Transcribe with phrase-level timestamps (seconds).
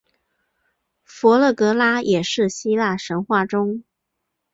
[1.03, 3.83] 佛勒格拉也是希腊神话中。